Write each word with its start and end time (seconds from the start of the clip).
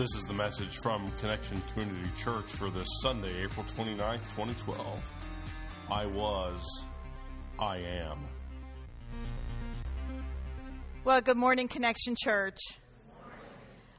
This 0.00 0.14
is 0.14 0.24
the 0.24 0.32
message 0.32 0.78
from 0.78 1.12
Connection 1.20 1.60
Community 1.74 2.08
Church 2.16 2.50
for 2.52 2.70
this 2.70 2.88
Sunday, 3.02 3.44
April 3.44 3.66
29th, 3.66 4.22
2012. 4.34 5.14
I 5.90 6.06
was, 6.06 6.86
I 7.58 7.76
am. 7.76 8.18
Well, 11.04 11.20
good 11.20 11.36
morning, 11.36 11.68
Connection 11.68 12.16
Church. 12.18 12.58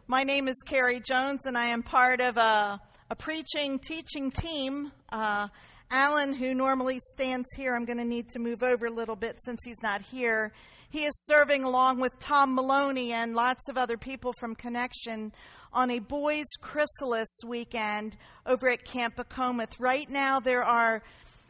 My 0.08 0.24
name 0.24 0.48
is 0.48 0.56
Carrie 0.66 1.04
Jones, 1.08 1.46
and 1.46 1.56
I 1.56 1.68
am 1.68 1.84
part 1.84 2.20
of 2.20 2.36
a, 2.36 2.82
a 3.12 3.16
preaching, 3.16 3.78
teaching 3.78 4.32
team. 4.32 4.92
Uh, 5.12 5.50
Alan, 5.92 6.34
who 6.34 6.56
normally 6.56 6.98
stands 7.12 7.48
here, 7.56 7.76
I'm 7.76 7.86
going 7.86 8.00
to 8.00 8.06
need 8.06 8.28
to 8.30 8.40
move 8.40 8.64
over 8.64 8.88
a 8.88 8.92
little 8.92 9.16
bit 9.16 9.36
since 9.44 9.60
he's 9.64 9.84
not 9.84 10.02
here. 10.02 10.52
He 10.90 11.06
is 11.06 11.14
serving 11.26 11.64
along 11.64 12.00
with 12.00 12.20
Tom 12.20 12.56
Maloney 12.56 13.14
and 13.14 13.36
lots 13.36 13.70
of 13.70 13.78
other 13.78 13.98
people 13.98 14.34
from 14.40 14.56
Connection 14.56 15.32
on 15.74 15.92
a 15.92 16.00
boys' 16.00 16.48
chrysalis 16.60 17.30
weekend 17.46 18.18
over 18.46 18.70
at 18.70 18.84
Camp 18.84 19.16
Pecometh. 19.16 19.80
Right 19.80 20.10
now, 20.10 20.40
there 20.40 20.64
are 20.64 21.02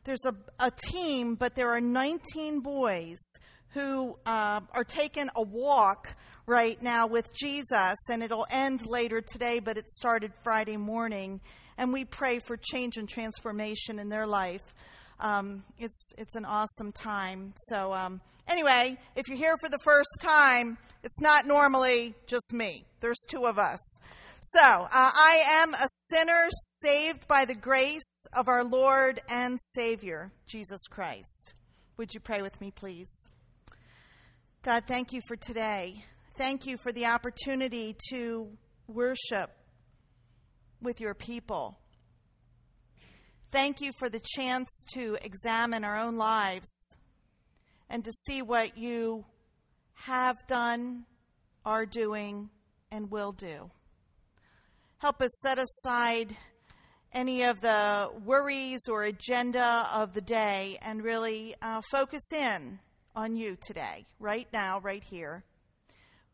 there's 0.03 0.25
a, 0.25 0.35
a 0.59 0.71
team, 0.71 1.35
but 1.35 1.55
there 1.55 1.69
are 1.69 1.81
19 1.81 2.61
boys 2.61 3.19
who 3.69 4.15
uh, 4.25 4.61
are 4.73 4.83
taking 4.83 5.29
a 5.35 5.41
walk 5.41 6.15
right 6.47 6.81
now 6.81 7.07
with 7.07 7.33
Jesus, 7.33 7.95
and 8.09 8.23
it'll 8.23 8.47
end 8.49 8.85
later 8.87 9.21
today, 9.21 9.59
but 9.59 9.77
it 9.77 9.89
started 9.89 10.33
Friday 10.43 10.77
morning. 10.77 11.39
And 11.77 11.93
we 11.93 12.03
pray 12.03 12.39
for 12.39 12.57
change 12.57 12.97
and 12.97 13.07
transformation 13.07 13.99
in 13.99 14.09
their 14.09 14.27
life. 14.27 14.63
Um, 15.21 15.63
it's 15.77 16.11
it's 16.17 16.35
an 16.35 16.45
awesome 16.45 16.91
time. 16.91 17.53
So 17.69 17.93
um, 17.93 18.21
anyway, 18.47 18.97
if 19.15 19.27
you're 19.27 19.37
here 19.37 19.55
for 19.61 19.69
the 19.69 19.79
first 19.83 20.09
time, 20.19 20.77
it's 21.03 21.21
not 21.21 21.45
normally 21.45 22.15
just 22.27 22.53
me. 22.53 22.85
There's 22.99 23.23
two 23.27 23.45
of 23.45 23.57
us. 23.57 23.79
So 24.41 24.59
uh, 24.59 24.87
I 24.91 25.43
am 25.47 25.73
a 25.75 25.87
sinner 26.09 26.47
saved 26.81 27.27
by 27.27 27.45
the 27.45 27.53
grace 27.53 28.25
of 28.35 28.47
our 28.47 28.63
Lord 28.63 29.21
and 29.29 29.59
Savior 29.61 30.31
Jesus 30.47 30.87
Christ. 30.89 31.53
Would 31.97 32.15
you 32.15 32.19
pray 32.19 32.41
with 32.41 32.59
me, 32.59 32.71
please? 32.71 33.29
God, 34.63 34.85
thank 34.87 35.13
you 35.13 35.21
for 35.27 35.35
today. 35.35 36.03
Thank 36.37 36.65
you 36.65 36.77
for 36.77 36.91
the 36.91 37.05
opportunity 37.05 37.95
to 38.09 38.47
worship 38.87 39.51
with 40.81 40.99
your 40.99 41.13
people. 41.13 41.77
Thank 43.51 43.81
you 43.81 43.91
for 43.91 44.07
the 44.07 44.21
chance 44.37 44.85
to 44.93 45.17
examine 45.21 45.83
our 45.83 45.99
own 45.99 46.15
lives 46.15 46.95
and 47.89 48.01
to 48.05 48.11
see 48.13 48.41
what 48.41 48.77
you 48.77 49.25
have 49.93 50.47
done, 50.47 51.03
are 51.65 51.85
doing, 51.85 52.49
and 52.91 53.11
will 53.11 53.33
do. 53.33 53.69
Help 54.99 55.21
us 55.21 55.31
set 55.41 55.57
aside 55.59 56.37
any 57.11 57.43
of 57.43 57.59
the 57.59 58.09
worries 58.23 58.87
or 58.87 59.03
agenda 59.03 59.89
of 59.91 60.13
the 60.13 60.21
day 60.21 60.77
and 60.81 61.03
really 61.03 61.53
uh, 61.61 61.81
focus 61.91 62.31
in 62.31 62.79
on 63.17 63.35
you 63.35 63.57
today, 63.61 64.05
right 64.17 64.47
now, 64.53 64.79
right 64.79 65.03
here. 65.03 65.43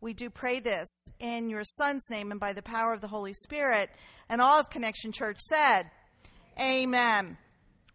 We 0.02 0.14
do 0.14 0.30
pray 0.30 0.60
this 0.60 1.10
in 1.20 1.50
your 1.50 1.64
Son's 1.64 2.08
name 2.12 2.30
and 2.30 2.40
by 2.40 2.54
the 2.54 2.62
power 2.62 2.94
of 2.94 3.02
the 3.02 3.08
Holy 3.08 3.34
Spirit. 3.34 3.90
And 4.30 4.40
all 4.40 4.60
of 4.60 4.70
Connection 4.70 5.12
Church 5.12 5.40
said, 5.40 5.90
Amen. 6.60 7.38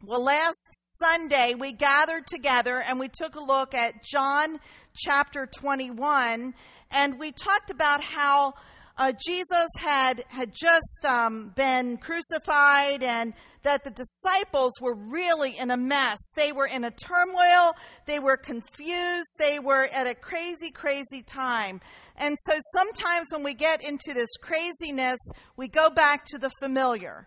Well, 0.05 0.23
last 0.23 0.69
Sunday 0.71 1.55
we 1.59 1.73
gathered 1.73 2.29
together 2.29 2.81
and 2.81 3.01
we 3.01 3.09
took 3.09 3.35
a 3.35 3.43
look 3.43 3.75
at 3.75 4.05
John 4.05 4.61
chapter 4.95 5.47
21 5.47 6.55
and 6.93 7.19
we 7.19 7.33
talked 7.33 7.71
about 7.73 8.05
how 8.05 8.55
uh, 8.97 9.13
Jesus 9.27 9.67
had 9.81 10.23
had 10.29 10.53
just 10.55 11.05
um, 11.05 11.53
been 11.57 11.97
crucified 11.97 13.03
and 13.03 13.33
that 13.65 13.83
the 13.83 13.91
disciples 13.91 14.75
were 14.81 14.95
really 14.95 15.59
in 15.59 15.73
a 15.73 15.77
mess. 15.77 16.19
They 16.37 16.53
were 16.53 16.67
in 16.67 16.85
a 16.85 16.93
turmoil. 16.93 17.75
They 18.07 18.21
were 18.21 18.37
confused. 18.37 19.35
They 19.41 19.59
were 19.59 19.89
at 19.93 20.07
a 20.07 20.15
crazy, 20.15 20.71
crazy 20.71 21.23
time. 21.23 21.81
And 22.17 22.37
so 22.47 22.55
sometimes 22.77 23.27
when 23.33 23.43
we 23.43 23.55
get 23.55 23.83
into 23.83 24.15
this 24.15 24.31
craziness, 24.41 25.19
we 25.57 25.67
go 25.67 25.91
back 25.91 26.27
to 26.27 26.39
the 26.39 26.51
familiar. 26.61 27.27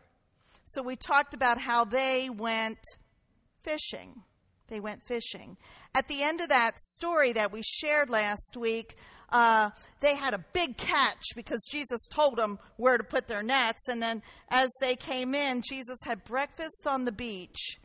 So 0.65 0.81
we 0.81 0.95
talked 0.95 1.33
about 1.33 1.59
how 1.59 1.85
they 1.85 2.29
went 2.29 2.79
fishing. 3.63 4.23
They 4.67 4.79
went 4.79 5.03
fishing. 5.07 5.57
At 5.93 6.07
the 6.07 6.23
end 6.23 6.41
of 6.41 6.49
that 6.49 6.79
story 6.79 7.33
that 7.33 7.51
we 7.51 7.61
shared 7.61 8.09
last 8.09 8.57
week, 8.57 8.95
uh, 9.29 9.69
they 10.01 10.15
had 10.15 10.33
a 10.33 10.43
big 10.53 10.77
catch 10.77 11.23
because 11.35 11.61
Jesus 11.69 11.99
told 12.09 12.37
them 12.37 12.57
where 12.77 12.97
to 12.97 13.03
put 13.03 13.27
their 13.27 13.43
nets. 13.43 13.87
And 13.87 14.01
then 14.01 14.23
as 14.49 14.69
they 14.81 14.95
came 14.95 15.35
in, 15.35 15.61
Jesus 15.61 15.97
had 16.03 16.23
breakfast 16.23 16.87
on 16.87 17.05
the 17.05 17.11
beach 17.11 17.77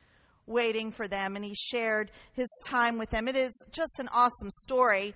waiting 0.46 0.90
for 0.90 1.06
them, 1.06 1.36
and 1.36 1.44
he 1.44 1.54
shared 1.54 2.10
his 2.32 2.48
time 2.66 2.98
with 2.98 3.10
them. 3.10 3.28
It 3.28 3.36
is 3.36 3.52
just 3.72 3.98
an 3.98 4.08
awesome 4.12 4.50
story. 4.50 5.14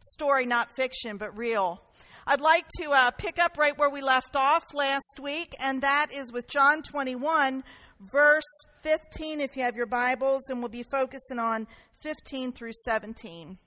Story, 0.00 0.46
not 0.46 0.74
fiction, 0.74 1.16
but 1.16 1.36
real. 1.36 1.80
I'd 2.26 2.40
like 2.40 2.66
to 2.80 2.90
uh, 2.90 3.10
pick 3.10 3.38
up 3.38 3.58
right 3.58 3.76
where 3.76 3.90
we 3.90 4.00
left 4.00 4.34
off 4.34 4.62
last 4.72 5.20
week, 5.20 5.54
and 5.60 5.82
that 5.82 6.06
is 6.10 6.32
with 6.32 6.48
John 6.48 6.80
21, 6.82 7.62
verse 8.00 8.42
15, 8.82 9.42
if 9.42 9.56
you 9.56 9.62
have 9.62 9.76
your 9.76 9.86
Bibles, 9.86 10.48
and 10.48 10.60
we'll 10.60 10.70
be 10.70 10.84
focusing 10.84 11.38
on 11.38 11.66
15 12.02 12.52
through 12.52 12.72
17. 12.84 13.58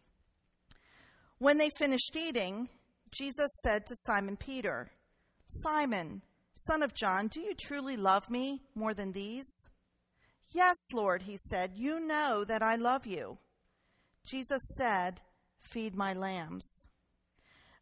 When 1.38 1.58
they 1.60 1.70
finished 1.78 2.16
eating, 2.16 2.70
Jesus 3.12 3.52
said 3.62 3.86
to 3.86 3.96
Simon 4.06 4.38
Peter, 4.38 4.90
Simon, 5.46 6.24
son 6.56 6.82
of 6.82 6.96
John, 6.96 7.28
do 7.28 7.42
you 7.42 7.54
truly 7.54 7.96
love 7.96 8.28
me 8.28 8.64
more 8.74 8.96
than 8.96 9.12
these? 9.12 9.46
Yes, 10.50 10.76
Lord, 10.94 11.22
he 11.22 11.38
said, 11.38 11.74
you 11.76 12.00
know 12.00 12.44
that 12.44 12.64
I 12.64 12.76
love 12.76 13.06
you. 13.06 13.38
Jesus 14.26 14.62
said, 14.78 15.22
Feed 15.60 15.96
my 15.96 16.14
lambs. 16.14 16.87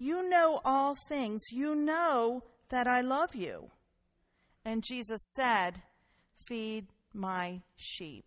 you 0.00 0.28
know 0.28 0.60
all 0.64 0.96
things. 1.08 1.42
You 1.52 1.76
know 1.76 2.42
that 2.70 2.86
I 2.86 3.02
love 3.02 3.34
you. 3.34 3.70
And 4.64 4.82
Jesus 4.82 5.20
said, 5.36 5.82
Feed 6.48 6.86
my 7.12 7.60
sheep. 7.76 8.24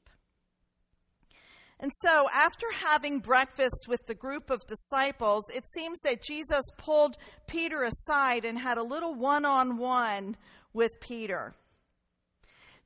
And 1.80 1.92
so, 2.02 2.28
after 2.34 2.68
having 2.72 3.20
breakfast 3.20 3.88
with 3.90 4.06
the 4.06 4.14
group 4.14 4.50
of 4.50 4.66
disciples, 4.68 5.44
it 5.54 5.68
seems 5.68 6.00
that 6.02 6.24
Jesus 6.24 6.64
pulled 6.78 7.18
Peter 7.48 7.84
aside 7.84 8.46
and 8.46 8.58
had 8.58 8.78
a 8.78 8.84
little 8.84 9.16
one 9.16 9.44
on 9.44 9.78
one 9.78 10.38
with 10.74 10.92
Peter. 11.02 11.56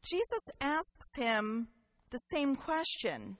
Jesus 0.01 0.41
asks 0.61 1.15
him 1.17 1.67
the 2.09 2.17
same 2.17 2.55
question 2.55 3.37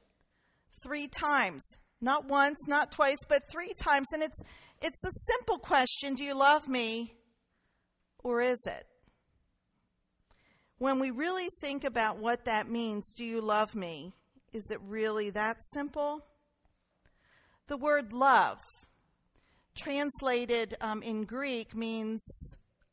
three 0.84 1.07
times. 1.07 1.63
Not 2.02 2.28
once, 2.28 2.57
not 2.68 2.91
twice, 2.91 3.24
but 3.28 3.50
three 3.50 3.74
times. 3.81 4.07
And 4.13 4.22
it's, 4.22 4.40
it's 4.82 5.04
a 5.04 5.12
simple 5.12 5.58
question 5.58 6.14
Do 6.16 6.24
you 6.24 6.38
love 6.38 6.68
me? 6.68 7.14
Or 8.24 8.42
is 8.42 8.60
it? 8.66 8.86
When 10.80 11.00
we 11.00 11.10
really 11.10 11.48
think 11.62 11.84
about 11.84 12.19
what 12.19 12.46
that 12.46 12.69
means, 12.69 13.13
do 13.13 13.25
you 13.25 13.42
love 13.42 13.74
me? 13.74 14.13
Is 14.54 14.69
it 14.69 14.80
really 14.81 15.31
that 15.31 15.57
simple? 15.63 16.24
The 17.68 17.78
word 17.78 18.13
love, 18.13 18.60
translated 19.75 20.75
um, 20.80 21.01
in 21.01 21.24
Greek, 21.24 21.75
means 21.75 22.22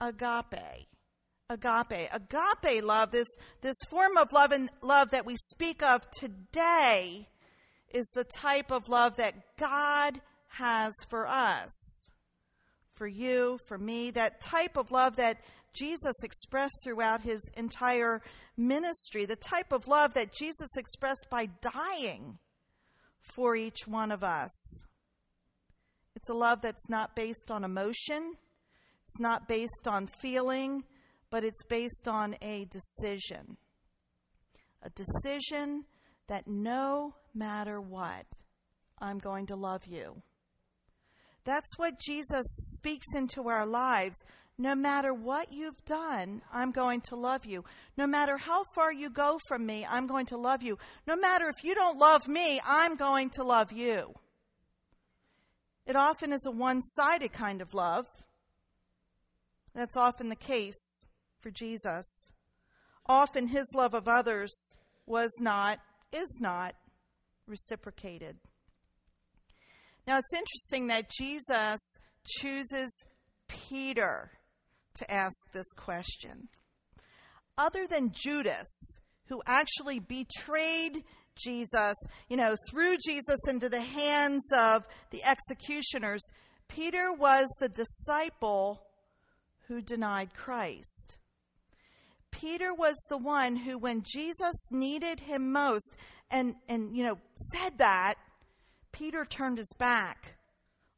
agape. 0.00 0.88
Agape. 1.50 2.08
Agape 2.10 2.82
love, 2.82 3.10
this, 3.10 3.28
this 3.60 3.76
form 3.90 4.16
of 4.16 4.32
love 4.32 4.50
and 4.50 4.70
love 4.82 5.10
that 5.10 5.26
we 5.26 5.36
speak 5.36 5.82
of 5.82 6.00
today, 6.10 7.28
is 7.92 8.10
the 8.14 8.24
type 8.24 8.70
of 8.70 8.88
love 8.88 9.16
that 9.16 9.34
God 9.58 10.20
has 10.58 10.94
for 11.08 11.26
us. 11.26 12.10
For 12.94 13.06
you, 13.06 13.58
for 13.66 13.76
me, 13.76 14.10
that 14.12 14.40
type 14.40 14.76
of 14.76 14.90
love 14.90 15.16
that 15.16 15.38
Jesus 15.72 16.14
expressed 16.22 16.76
throughout 16.84 17.22
his 17.22 17.50
entire 17.56 18.22
ministry, 18.56 19.24
the 19.24 19.36
type 19.36 19.72
of 19.72 19.88
love 19.88 20.14
that 20.14 20.32
Jesus 20.32 20.68
expressed 20.76 21.26
by 21.28 21.48
dying 21.60 22.38
for 23.34 23.56
each 23.56 23.86
one 23.86 24.12
of 24.12 24.22
us. 24.22 24.84
It's 26.14 26.28
a 26.28 26.34
love 26.34 26.60
that's 26.62 26.88
not 26.88 27.16
based 27.16 27.50
on 27.50 27.64
emotion, 27.64 28.34
it's 29.06 29.20
not 29.20 29.48
based 29.48 29.86
on 29.86 30.06
feeling, 30.06 30.84
but 31.30 31.44
it's 31.44 31.64
based 31.64 32.06
on 32.06 32.36
a 32.40 32.66
decision. 32.66 33.56
A 34.82 34.90
decision 34.90 35.84
that 36.28 36.46
no 36.46 37.14
matter 37.34 37.80
what, 37.80 38.26
I'm 39.00 39.18
going 39.18 39.46
to 39.46 39.56
love 39.56 39.82
you. 39.86 40.22
That's 41.44 41.76
what 41.76 42.00
Jesus 42.00 42.46
speaks 42.76 43.14
into 43.14 43.48
our 43.48 43.66
lives. 43.66 44.16
No 44.56 44.74
matter 44.74 45.12
what 45.12 45.52
you've 45.52 45.84
done, 45.84 46.40
I'm 46.52 46.70
going 46.70 47.00
to 47.02 47.16
love 47.16 47.44
you. 47.44 47.64
No 47.98 48.06
matter 48.06 48.36
how 48.36 48.64
far 48.74 48.92
you 48.92 49.10
go 49.10 49.38
from 49.48 49.66
me, 49.66 49.84
I'm 49.88 50.06
going 50.06 50.26
to 50.26 50.36
love 50.36 50.62
you. 50.62 50.78
No 51.06 51.16
matter 51.16 51.48
if 51.48 51.64
you 51.64 51.74
don't 51.74 51.98
love 51.98 52.28
me, 52.28 52.60
I'm 52.64 52.96
going 52.96 53.30
to 53.30 53.44
love 53.44 53.72
you. 53.72 54.14
It 55.86 55.96
often 55.96 56.32
is 56.32 56.46
a 56.46 56.50
one 56.50 56.80
sided 56.80 57.32
kind 57.32 57.60
of 57.60 57.74
love. 57.74 58.06
That's 59.74 59.96
often 59.96 60.28
the 60.28 60.36
case 60.36 61.06
for 61.40 61.50
Jesus. 61.50 62.32
Often 63.06 63.48
his 63.48 63.66
love 63.76 63.92
of 63.92 64.08
others 64.08 64.54
was 65.04 65.30
not, 65.40 65.78
is 66.12 66.38
not 66.40 66.74
reciprocated. 67.46 68.36
Now 70.06 70.18
it's 70.18 70.34
interesting 70.34 70.88
that 70.88 71.10
Jesus 71.10 71.80
chooses 72.26 73.04
Peter 73.48 74.30
to 74.94 75.10
ask 75.10 75.34
this 75.52 75.72
question. 75.74 76.48
Other 77.56 77.86
than 77.86 78.12
Judas, 78.12 78.98
who 79.28 79.42
actually 79.46 79.98
betrayed 79.98 81.04
Jesus, 81.36 81.94
you 82.28 82.36
know, 82.36 82.56
threw 82.70 82.96
Jesus 83.04 83.48
into 83.48 83.68
the 83.68 83.80
hands 83.80 84.44
of 84.56 84.84
the 85.10 85.22
executioners, 85.24 86.22
Peter 86.68 87.12
was 87.12 87.48
the 87.60 87.68
disciple 87.68 88.82
who 89.68 89.80
denied 89.80 90.34
Christ. 90.34 91.18
Peter 92.30 92.74
was 92.74 92.96
the 93.08 93.18
one 93.18 93.56
who, 93.56 93.78
when 93.78 94.02
Jesus 94.04 94.68
needed 94.70 95.20
him 95.20 95.52
most, 95.52 95.96
and, 96.30 96.56
and 96.68 96.96
you 96.96 97.04
know, 97.04 97.18
said 97.52 97.78
that, 97.78 98.14
Peter 98.94 99.24
turned 99.24 99.58
his 99.58 99.72
back 99.76 100.36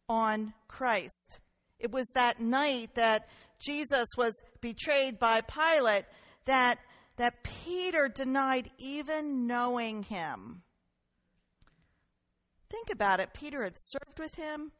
on 0.07 0.53
Christ. 0.69 1.41
It 1.79 1.91
was 1.91 2.07
that 2.15 2.39
night 2.39 2.95
that 2.95 3.27
Jesus 3.59 4.07
was 4.19 4.35
betrayed 4.61 5.19
by 5.19 5.41
Pilate 5.41 6.05
that, 6.45 6.79
that 7.17 7.43
Peter 7.43 8.09
denied 8.15 8.71
even 8.79 9.47
knowing 9.47 10.03
him. 10.03 10.63
Think 12.71 12.91
about 12.93 13.21
it. 13.21 13.33
Peter 13.33 13.65
had 13.65 13.79
served 13.79 14.19
with 14.19 14.35
him, 14.35 14.73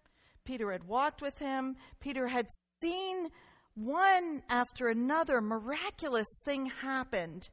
Peter 0.45 0.71
had 0.71 0.85
walked 0.85 1.23
with 1.23 1.39
him, 1.39 1.77
Peter 2.01 2.29
had 2.29 2.49
seen 2.81 3.29
one 3.75 4.43
after 4.51 4.89
another 4.89 5.41
miraculous 5.41 6.29
thing 6.45 6.67
happened. 6.67 7.49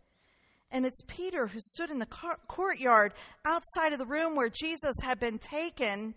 And 0.74 0.88
it's 0.88 1.04
Peter 1.06 1.46
who 1.46 1.60
stood 1.60 1.92
in 1.92 2.00
the 2.00 2.08
car- 2.08 2.40
courtyard 2.48 3.14
outside 3.46 3.94
of 3.94 4.00
the 4.00 4.08
room 4.08 4.36
where 4.36 4.50
Jesus 4.50 4.96
had 5.04 5.20
been 5.20 5.38
taken 5.38 6.16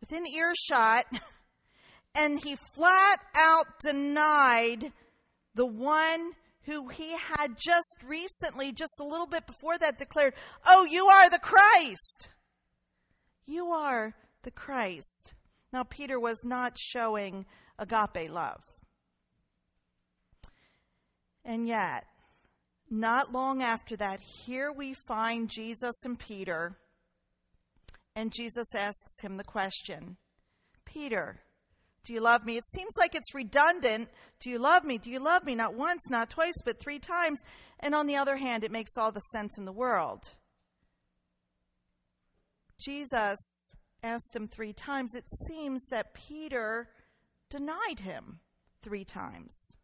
within 0.00 0.26
earshot, 0.26 1.04
and 2.16 2.42
he 2.44 2.56
flat 2.74 3.20
out 3.36 3.66
denied 3.80 4.92
the 5.54 5.64
one 5.64 6.32
who 6.62 6.88
he 6.88 7.16
had 7.36 7.56
just 7.56 7.96
recently, 8.04 8.72
just 8.72 8.98
a 9.00 9.06
little 9.06 9.28
bit 9.28 9.46
before 9.46 9.78
that, 9.78 9.96
declared, 9.96 10.34
Oh, 10.66 10.84
you 10.84 11.06
are 11.06 11.30
the 11.30 11.38
Christ. 11.38 12.28
You 13.46 13.68
are 13.68 14.12
the 14.42 14.50
Christ. 14.50 15.34
Now, 15.72 15.84
Peter 15.84 16.18
was 16.18 16.44
not 16.44 16.76
showing 16.76 17.46
agape 17.78 18.28
love. 18.28 18.62
And 21.44 21.68
yet, 21.68 22.06
not 22.94 23.32
long 23.32 23.62
after 23.62 23.96
that, 23.96 24.20
here 24.20 24.72
we 24.72 24.94
find 25.06 25.50
Jesus 25.50 26.04
and 26.04 26.18
Peter, 26.18 26.76
and 28.16 28.32
Jesus 28.32 28.74
asks 28.74 29.20
him 29.20 29.36
the 29.36 29.44
question 29.44 30.16
Peter, 30.84 31.40
do 32.04 32.12
you 32.12 32.20
love 32.20 32.44
me? 32.44 32.56
It 32.56 32.68
seems 32.68 32.92
like 32.98 33.14
it's 33.14 33.34
redundant. 33.34 34.10
Do 34.40 34.50
you 34.50 34.58
love 34.58 34.84
me? 34.84 34.98
Do 34.98 35.10
you 35.10 35.20
love 35.20 35.44
me? 35.44 35.54
Not 35.54 35.74
once, 35.74 36.02
not 36.10 36.30
twice, 36.30 36.54
but 36.64 36.78
three 36.78 36.98
times. 36.98 37.40
And 37.80 37.94
on 37.94 38.06
the 38.06 38.16
other 38.16 38.36
hand, 38.36 38.62
it 38.62 38.70
makes 38.70 38.96
all 38.98 39.10
the 39.10 39.20
sense 39.32 39.56
in 39.56 39.64
the 39.64 39.72
world. 39.72 40.20
Jesus 42.78 43.38
asked 44.02 44.36
him 44.36 44.48
three 44.48 44.74
times. 44.74 45.14
It 45.14 45.24
seems 45.48 45.86
that 45.86 46.14
Peter 46.14 46.88
denied 47.48 48.00
him 48.00 48.40
three 48.82 49.04
times. 49.04 49.76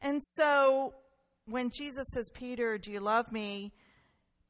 And 0.00 0.20
so 0.20 0.94
when 1.46 1.70
Jesus 1.70 2.06
says, 2.12 2.30
Peter, 2.32 2.78
do 2.78 2.90
you 2.90 3.00
love 3.00 3.32
me? 3.32 3.72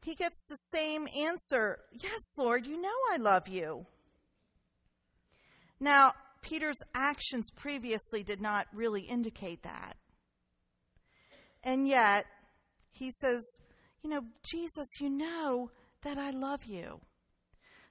He 0.02 0.14
gets 0.14 0.44
the 0.46 0.56
same 0.56 1.06
answer 1.16 1.78
Yes, 1.92 2.34
Lord, 2.36 2.66
you 2.66 2.80
know 2.80 2.94
I 3.12 3.16
love 3.18 3.48
you. 3.48 3.86
Now, 5.80 6.12
Peter's 6.42 6.82
actions 6.94 7.50
previously 7.50 8.22
did 8.22 8.40
not 8.40 8.66
really 8.72 9.02
indicate 9.02 9.62
that. 9.62 9.96
And 11.62 11.86
yet, 11.86 12.24
he 12.90 13.10
says, 13.10 13.42
You 14.02 14.10
know, 14.10 14.22
Jesus, 14.44 14.88
you 15.00 15.08
know 15.08 15.70
that 16.02 16.18
I 16.18 16.30
love 16.30 16.64
you. 16.64 17.00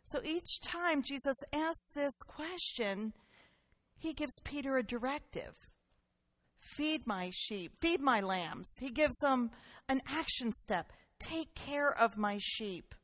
So 0.06 0.19
each 0.24 0.59
time 0.62 1.01
Jesus 1.01 1.38
asks 1.54 1.88
this 1.95 2.13
question, 2.27 3.13
he 3.97 4.13
gives 4.13 4.39
Peter 4.44 4.75
a 4.75 4.83
directive 4.83 5.56
feed 6.81 7.06
my 7.06 7.30
sheep, 7.31 7.74
feed 7.80 8.01
my 8.01 8.22
lambs. 8.22 8.68
He 8.80 8.89
gives 8.89 9.16
them 9.18 9.51
an 9.88 10.01
action 10.07 10.51
step 10.51 10.92
take 11.19 11.54
care 11.54 11.95
of 11.95 12.18
my 12.18 12.39
sheep. 12.42 12.95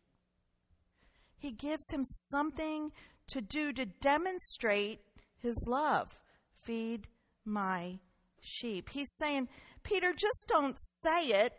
He 1.37 1.51
gives 1.51 1.87
him 1.91 2.03
something 2.03 2.91
to 3.27 3.39
do 3.39 3.71
to 3.73 3.85
demonstrate 3.85 5.01
his 5.37 5.55
love. 5.67 6.07
Feed 6.63 7.07
my 7.45 7.99
sheep. 8.41 8.89
He's 8.89 9.13
saying, 9.19 9.47
Peter, 9.83 10.11
just 10.11 10.45
don't 10.47 10.77
say 10.79 11.27
it, 11.27 11.53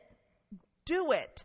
do 0.84 1.12
it. 1.12 1.44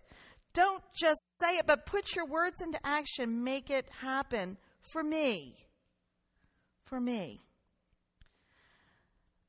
Don't 0.55 0.81
just 0.95 1.37
say 1.37 1.57
it, 1.57 1.67
but 1.67 1.85
put 1.85 2.15
your 2.15 2.25
words 2.25 2.61
into 2.61 2.79
action. 2.83 3.43
Make 3.43 3.69
it 3.69 3.87
happen 4.01 4.57
for 4.81 5.03
me. 5.03 5.67
For 6.85 6.99
me 6.99 7.43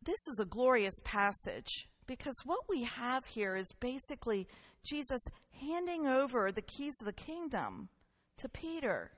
this 0.05 0.29
is 0.29 0.39
a 0.41 0.45
glorious 0.45 0.99
passage 1.05 1.89
because 2.07 2.35
what 2.45 2.61
we 2.69 2.85
have 2.85 3.25
here 3.27 3.57
is 3.57 3.73
basically 3.81 4.47
Jesus 4.85 5.23
handing 5.61 6.07
over 6.07 6.53
the 6.53 6.63
keys 6.63 6.95
of 7.01 7.07
the 7.07 7.13
kingdom 7.13 7.89
to 8.39 8.49
Peter. 8.49 9.13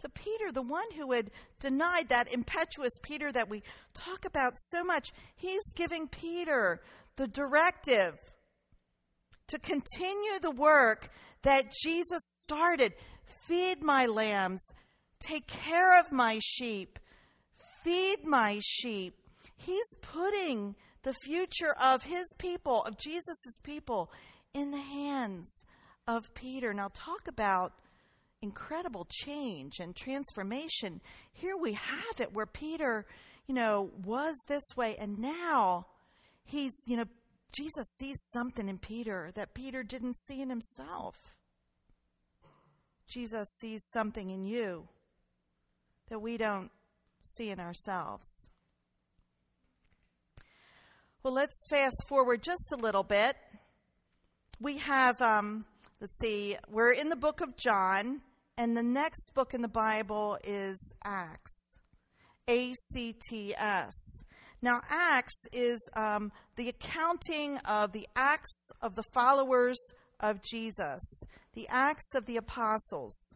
To 0.00 0.08
Peter, 0.08 0.52
the 0.52 0.62
one 0.62 0.90
who 0.96 1.12
had 1.12 1.30
denied 1.60 2.08
that 2.08 2.32
impetuous 2.32 2.92
Peter 3.02 3.32
that 3.32 3.48
we 3.48 3.62
talk 3.94 4.24
about 4.24 4.54
so 4.56 4.84
much, 4.84 5.12
he's 5.36 5.72
giving 5.74 6.08
Peter 6.08 6.80
the 7.16 7.28
directive 7.28 8.14
to 9.48 9.58
continue 9.58 10.38
the 10.40 10.50
work 10.50 11.10
that 11.42 11.72
Jesus 11.82 12.22
started. 12.22 12.92
Feed 13.46 13.82
my 13.82 14.06
lambs, 14.06 14.62
take 15.20 15.46
care 15.46 15.98
of 16.00 16.10
my 16.10 16.38
sheep, 16.42 16.98
feed 17.82 18.24
my 18.24 18.58
sheep. 18.62 19.14
He's 19.56 19.94
putting 20.00 20.74
the 21.02 21.14
future 21.24 21.74
of 21.82 22.02
his 22.02 22.24
people, 22.38 22.82
of 22.82 22.98
Jesus' 22.98 23.58
people, 23.62 24.10
in 24.52 24.70
the 24.70 24.80
hands 24.80 25.64
of 26.06 26.22
Peter. 26.34 26.72
Now, 26.72 26.88
talk 26.94 27.28
about 27.28 27.72
incredible 28.42 29.06
change 29.10 29.80
and 29.80 29.96
transformation. 29.96 31.00
Here 31.32 31.56
we 31.56 31.74
have 31.74 32.20
it 32.20 32.32
where 32.32 32.46
Peter, 32.46 33.06
you 33.46 33.54
know, 33.54 33.90
was 34.04 34.36
this 34.48 34.64
way, 34.76 34.96
and 34.98 35.18
now 35.18 35.86
he's, 36.44 36.72
you 36.86 36.96
know, 36.96 37.04
Jesus 37.52 37.86
sees 37.96 38.16
something 38.32 38.68
in 38.68 38.78
Peter 38.78 39.30
that 39.34 39.54
Peter 39.54 39.82
didn't 39.82 40.18
see 40.18 40.40
in 40.40 40.50
himself. 40.50 41.14
Jesus 43.06 43.48
sees 43.58 43.84
something 43.92 44.30
in 44.30 44.44
you 44.44 44.88
that 46.08 46.20
we 46.20 46.36
don't 46.36 46.70
see 47.22 47.50
in 47.50 47.60
ourselves. 47.60 48.48
Well, 51.24 51.32
let's 51.32 51.66
fast 51.70 52.06
forward 52.06 52.42
just 52.42 52.70
a 52.70 52.76
little 52.76 53.02
bit. 53.02 53.34
We 54.60 54.76
have, 54.76 55.18
um, 55.22 55.64
let's 55.98 56.18
see, 56.18 56.58
we're 56.68 56.92
in 56.92 57.08
the 57.08 57.16
book 57.16 57.40
of 57.40 57.56
John, 57.56 58.20
and 58.58 58.76
the 58.76 58.82
next 58.82 59.32
book 59.32 59.54
in 59.54 59.62
the 59.62 59.68
Bible 59.68 60.36
is 60.44 60.76
Acts. 61.02 61.78
A 62.46 62.74
C 62.74 63.14
T 63.26 63.54
S. 63.56 64.22
Now, 64.60 64.82
Acts 64.90 65.46
is 65.50 65.80
um, 65.96 66.30
the 66.56 66.68
accounting 66.68 67.56
of 67.64 67.92
the 67.92 68.06
acts 68.14 68.68
of 68.82 68.94
the 68.94 69.04
followers 69.14 69.78
of 70.20 70.42
Jesus, 70.42 71.22
the 71.54 71.66
acts 71.70 72.14
of 72.14 72.26
the 72.26 72.36
apostles. 72.36 73.34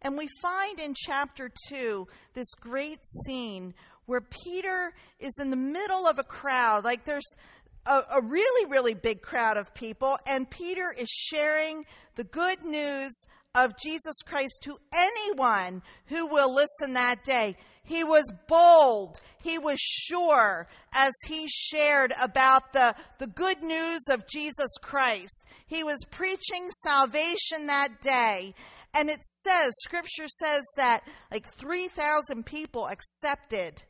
And 0.00 0.16
we 0.16 0.28
find 0.40 0.80
in 0.80 0.94
chapter 0.96 1.50
2 1.68 2.06
this 2.32 2.54
great 2.54 3.00
scene 3.26 3.74
where 4.08 4.22
Peter 4.22 4.94
is 5.20 5.34
in 5.38 5.50
the 5.50 5.56
middle 5.56 6.06
of 6.06 6.18
a 6.18 6.24
crowd. 6.24 6.82
Like 6.82 7.04
there's 7.04 7.36
a, 7.84 8.00
a 8.14 8.22
really, 8.22 8.64
really 8.66 8.94
big 8.94 9.20
crowd 9.20 9.58
of 9.58 9.74
people, 9.74 10.18
and 10.26 10.48
Peter 10.48 10.94
is 10.98 11.10
sharing 11.10 11.84
the 12.16 12.24
good 12.24 12.64
news 12.64 13.12
of 13.54 13.76
Jesus 13.76 14.14
Christ 14.24 14.60
to 14.62 14.78
anyone 14.94 15.82
who 16.06 16.26
will 16.26 16.54
listen 16.54 16.94
that 16.94 17.22
day. 17.22 17.54
He 17.84 18.02
was 18.02 18.24
bold. 18.46 19.20
He 19.42 19.58
was 19.58 19.78
sure 19.78 20.68
as 20.94 21.12
he 21.26 21.46
shared 21.48 22.12
about 22.22 22.72
the, 22.72 22.94
the 23.18 23.26
good 23.26 23.62
news 23.62 24.00
of 24.10 24.26
Jesus 24.26 24.70
Christ. 24.80 25.44
He 25.66 25.84
was 25.84 25.98
preaching 26.10 26.68
salvation 26.82 27.66
that 27.66 28.00
day. 28.00 28.54
And 28.94 29.10
it 29.10 29.22
says, 29.22 29.72
scripture 29.84 30.28
says 30.28 30.62
that 30.76 31.02
like 31.30 31.46
3,000 31.58 32.46
people 32.46 32.86
accepted 32.86 33.82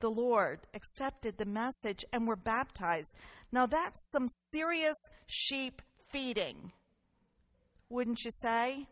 the 0.00 0.10
Lord, 0.10 0.60
accepted 0.74 1.38
the 1.38 1.46
message, 1.46 2.04
and 2.12 2.26
were 2.26 2.36
baptized. 2.36 3.14
Now 3.52 3.66
that's 3.66 4.10
some 4.10 4.28
serious 4.28 4.96
sheep 5.26 5.82
feeding. 6.10 6.72
Wouldn't 7.88 8.24
you 8.24 8.30
say? 8.30 8.88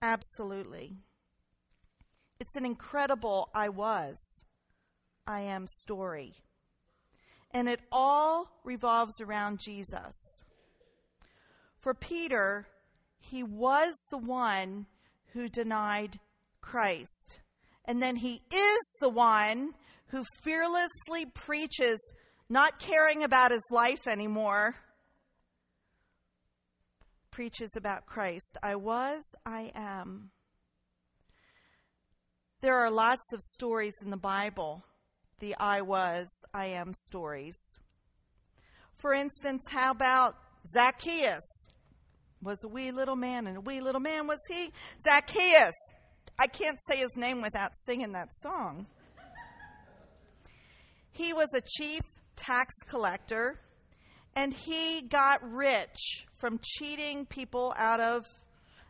Absolutely. 0.00 0.96
It's 2.40 2.56
an 2.56 2.64
incredible 2.64 3.50
I 3.54 3.68
was, 3.68 4.44
I 5.26 5.42
am 5.42 5.66
story. 5.66 6.34
And 7.52 7.68
it 7.68 7.80
all 7.92 8.60
revolves 8.64 9.20
around 9.20 9.60
Jesus. 9.60 10.42
For 11.78 11.94
Peter, 11.94 12.66
he 13.20 13.42
was 13.42 13.94
the 14.10 14.18
one 14.18 14.86
who 15.32 15.48
denied 15.48 16.18
Christ. 16.60 17.40
And 17.84 18.02
then 18.02 18.16
he 18.16 18.42
is 18.52 18.96
the 19.00 19.08
one 19.08 19.72
who 20.12 20.24
fearlessly 20.42 21.24
preaches, 21.34 21.98
not 22.48 22.78
caring 22.78 23.24
about 23.24 23.50
his 23.50 23.66
life 23.70 24.06
anymore, 24.06 24.74
preaches 27.30 27.70
about 27.76 28.04
Christ. 28.04 28.58
I 28.62 28.76
was, 28.76 29.22
I 29.46 29.72
am. 29.74 30.30
There 32.60 32.76
are 32.76 32.90
lots 32.90 33.32
of 33.32 33.40
stories 33.40 33.94
in 34.04 34.10
the 34.10 34.18
Bible, 34.18 34.84
the 35.40 35.56
I 35.58 35.80
was, 35.80 36.28
I 36.52 36.66
am 36.66 36.92
stories. 36.92 37.56
For 38.98 39.14
instance, 39.14 39.62
how 39.70 39.90
about 39.90 40.36
Zacchaeus? 40.68 41.68
Was 42.42 42.62
a 42.64 42.68
wee 42.68 42.90
little 42.90 43.16
man, 43.16 43.46
and 43.46 43.56
a 43.56 43.60
wee 43.60 43.80
little 43.80 44.00
man 44.00 44.26
was 44.26 44.38
he? 44.50 44.72
Zacchaeus. 45.08 45.74
I 46.38 46.48
can't 46.48 46.78
say 46.88 46.98
his 46.98 47.16
name 47.16 47.40
without 47.40 47.70
singing 47.84 48.12
that 48.12 48.28
song. 48.34 48.86
He 51.12 51.32
was 51.32 51.48
a 51.54 51.60
chief 51.60 52.02
tax 52.36 52.74
collector 52.88 53.60
and 54.34 54.52
he 54.52 55.02
got 55.02 55.40
rich 55.42 56.26
from 56.38 56.58
cheating 56.62 57.26
people 57.26 57.74
out 57.76 58.00
of 58.00 58.26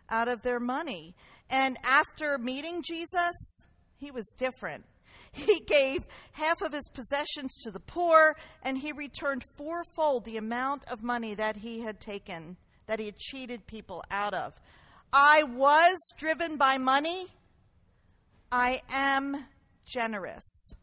out 0.09 0.29
of 0.29 0.43
their 0.43 0.61
money. 0.61 1.15
And 1.51 1.77
after 1.85 2.39
meeting 2.39 2.83
Jesus, 2.83 3.67
he 3.97 4.11
was 4.11 4.27
different. 4.37 4.85
He 5.33 5.61
gave 5.61 6.05
half 6.33 6.61
of 6.61 6.73
his 6.73 6.89
possessions 6.91 7.55
to 7.63 7.71
the 7.71 7.81
poor, 7.81 8.37
and 8.63 8.77
he 8.77 8.93
returned 8.93 9.45
fourfold 9.57 10.25
the 10.25 10.37
amount 10.37 10.85
of 10.89 11.03
money 11.03 11.35
that 11.35 11.57
he 11.57 11.81
had 11.81 12.01
taken, 12.01 12.59
that 12.87 12.99
he 12.99 13.07
had 13.07 13.17
cheated 13.17 13.67
people 13.67 14.05
out 14.11 14.35
of. 14.35 14.53
I 15.11 15.45
was 15.45 15.97
driven 16.19 16.59
by 16.59 16.77
money. 16.77 17.29
I 18.51 18.83
am 18.91 19.47
generous. 19.87 20.75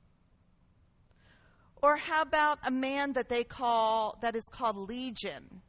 Or 1.81 1.95
how 1.95 2.21
about 2.21 2.59
a 2.65 2.71
man 2.71 3.13
that 3.13 3.29
they 3.29 3.43
call, 3.43 4.17
that 4.21 4.36
is 4.36 4.48
called 4.51 4.75
Legion? 4.75 5.62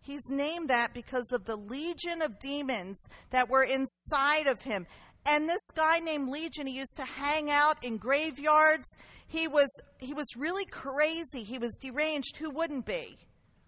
He's 0.00 0.30
named 0.30 0.70
that 0.70 0.94
because 0.94 1.30
of 1.32 1.44
the 1.44 1.56
legion 1.56 2.22
of 2.22 2.38
demons 2.38 2.98
that 3.30 3.50
were 3.50 3.64
inside 3.64 4.46
of 4.46 4.62
him. 4.62 4.86
And 5.26 5.46
this 5.46 5.70
guy 5.74 5.98
named 5.98 6.30
Legion, 6.30 6.66
he 6.66 6.74
used 6.74 6.96
to 6.96 7.04
hang 7.04 7.50
out 7.50 7.84
in 7.84 7.98
graveyards. 7.98 8.86
He 9.26 9.48
was, 9.48 9.68
he 9.98 10.14
was 10.14 10.26
really 10.36 10.64
crazy. 10.64 11.42
He 11.42 11.58
was 11.58 11.76
deranged. 11.78 12.38
Who 12.38 12.50
wouldn't 12.50 12.86
be 12.86 13.18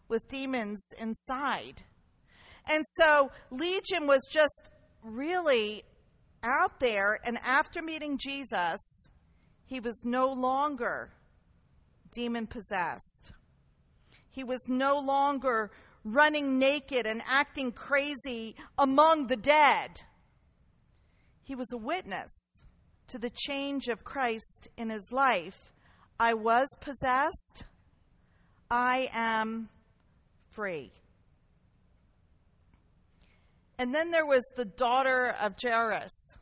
with 0.09 0.29
demons 0.29 0.83
inside? 0.99 1.83
And 2.71 2.85
so 2.99 3.31
Legion 3.51 4.07
was 4.07 4.27
just 4.31 4.71
really 5.03 5.83
out 6.43 6.81
there. 6.81 7.19
And 7.25 7.37
after 7.45 7.83
meeting 7.83 8.17
Jesus, 8.17 8.81
he 9.67 9.81
was 9.81 10.05
no 10.05 10.33
longer 10.33 11.13
demon 12.13 12.47
possessed. 12.47 13.33
He 14.31 14.45
was 14.45 14.69
no 14.69 14.99
longer 14.99 15.71
running 16.05 16.59
naked 16.59 17.07
and 17.07 17.21
acting 17.29 17.73
crazy 17.73 18.57
among 18.79 19.27
the 19.27 19.37
dead. 19.37 20.03
He 21.43 21.55
was 21.55 21.73
a 21.73 21.79
witness 21.79 22.65
to 23.09 23.19
the 23.19 23.31
change 23.31 23.89
of 23.89 24.05
Christ 24.05 24.69
in 24.77 24.89
his 24.89 25.11
life. 25.13 25.73
I 26.19 26.35
was 26.35 26.69
possessed. 26.81 27.65
I 28.71 29.09
am 29.13 29.69
free. 30.51 30.93
And 33.79 33.95
then 33.95 34.11
there 34.11 34.27
was 34.27 34.45
the 34.57 34.65
daughter 34.65 35.35
of 35.41 35.55
Jairus. 35.61 36.37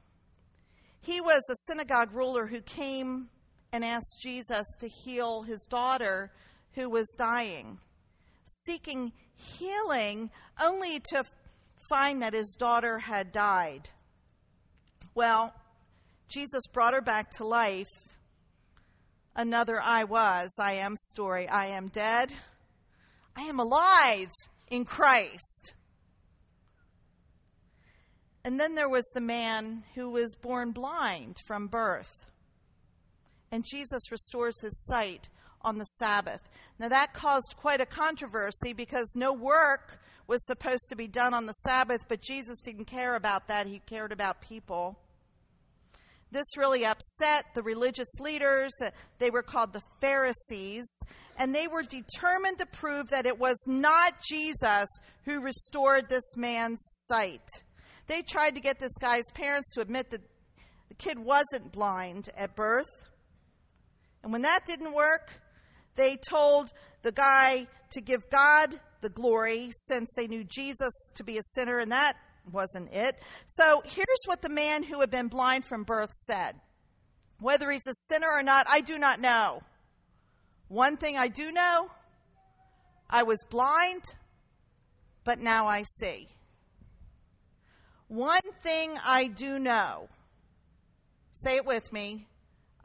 He 1.00 1.20
was 1.20 1.40
a 1.48 1.72
synagogue 1.72 2.12
ruler 2.12 2.46
who 2.46 2.60
came 2.60 3.28
and 3.72 3.84
asked 3.84 4.20
Jesus 4.22 4.66
to 4.80 4.88
heal 4.88 5.42
his 5.42 5.66
daughter 5.70 6.30
who 6.74 6.88
was 6.88 7.06
dying, 7.18 7.78
seeking 8.44 9.12
healing 9.34 10.30
only 10.62 11.00
to 11.12 11.24
find 11.88 12.22
that 12.22 12.34
his 12.34 12.56
daughter 12.58 12.98
had 12.98 13.32
died. 13.32 13.90
Well, 15.14 15.52
Jesus 16.28 16.62
brought 16.72 16.94
her 16.94 17.00
back 17.00 17.30
to 17.32 17.46
life. 17.46 17.86
Another 19.34 19.80
I 19.80 20.04
was, 20.04 20.50
I 20.60 20.74
am 20.74 20.96
story. 20.96 21.48
I 21.48 21.66
am 21.66 21.88
dead. 21.88 22.32
I 23.36 23.42
am 23.42 23.60
alive 23.60 24.30
in 24.68 24.84
Christ. 24.84 25.74
And 28.44 28.58
then 28.58 28.74
there 28.74 28.88
was 28.88 29.08
the 29.14 29.20
man 29.20 29.84
who 29.94 30.10
was 30.10 30.34
born 30.34 30.72
blind 30.72 31.38
from 31.46 31.68
birth 31.68 32.27
and 33.50 33.64
Jesus 33.64 34.10
restores 34.10 34.60
his 34.60 34.84
sight 34.84 35.28
on 35.62 35.78
the 35.78 35.84
Sabbath. 35.84 36.40
Now, 36.78 36.88
that 36.88 37.14
caused 37.14 37.54
quite 37.56 37.80
a 37.80 37.86
controversy 37.86 38.72
because 38.72 39.10
no 39.14 39.32
work 39.32 39.98
was 40.26 40.44
supposed 40.46 40.88
to 40.90 40.96
be 40.96 41.08
done 41.08 41.34
on 41.34 41.46
the 41.46 41.52
Sabbath, 41.52 42.04
but 42.08 42.20
Jesus 42.20 42.60
didn't 42.60 42.84
care 42.84 43.16
about 43.16 43.48
that. 43.48 43.66
He 43.66 43.80
cared 43.80 44.12
about 44.12 44.40
people. 44.40 44.98
This 46.30 46.58
really 46.58 46.84
upset 46.84 47.46
the 47.54 47.62
religious 47.62 48.08
leaders. 48.20 48.72
They 49.18 49.30
were 49.30 49.42
called 49.42 49.72
the 49.72 49.82
Pharisees, 50.00 50.86
and 51.38 51.54
they 51.54 51.66
were 51.66 51.82
determined 51.82 52.58
to 52.58 52.66
prove 52.66 53.08
that 53.08 53.24
it 53.24 53.38
was 53.38 53.56
not 53.66 54.12
Jesus 54.22 54.88
who 55.24 55.40
restored 55.40 56.08
this 56.08 56.36
man's 56.36 56.80
sight. 57.06 57.48
They 58.06 58.20
tried 58.22 58.54
to 58.56 58.60
get 58.60 58.78
this 58.78 58.96
guy's 59.00 59.30
parents 59.32 59.72
to 59.74 59.80
admit 59.80 60.10
that 60.10 60.20
the 60.88 60.94
kid 60.94 61.18
wasn't 61.18 61.72
blind 61.72 62.28
at 62.36 62.54
birth. 62.54 63.07
And 64.28 64.32
when 64.34 64.42
that 64.42 64.66
didn't 64.66 64.92
work, 64.92 65.30
they 65.94 66.16
told 66.16 66.70
the 67.00 67.12
guy 67.12 67.66
to 67.92 68.02
give 68.02 68.28
God 68.28 68.78
the 69.00 69.08
glory 69.08 69.70
since 69.72 70.10
they 70.14 70.26
knew 70.26 70.44
Jesus 70.44 70.92
to 71.14 71.24
be 71.24 71.38
a 71.38 71.42
sinner, 71.42 71.78
and 71.78 71.92
that 71.92 72.12
wasn't 72.52 72.92
it. 72.92 73.16
So 73.46 73.82
here's 73.86 74.24
what 74.26 74.42
the 74.42 74.50
man 74.50 74.82
who 74.82 75.00
had 75.00 75.10
been 75.10 75.28
blind 75.28 75.64
from 75.64 75.82
birth 75.82 76.12
said 76.12 76.52
Whether 77.40 77.70
he's 77.70 77.86
a 77.86 77.94
sinner 77.94 78.28
or 78.30 78.42
not, 78.42 78.66
I 78.68 78.82
do 78.82 78.98
not 78.98 79.18
know. 79.18 79.62
One 80.68 80.98
thing 80.98 81.16
I 81.16 81.28
do 81.28 81.50
know 81.50 81.88
I 83.08 83.22
was 83.22 83.38
blind, 83.48 84.02
but 85.24 85.40
now 85.40 85.66
I 85.66 85.84
see. 85.84 86.28
One 88.08 88.52
thing 88.62 88.92
I 89.06 89.28
do 89.28 89.58
know, 89.58 90.10
say 91.32 91.56
it 91.56 91.64
with 91.64 91.90
me 91.94 92.26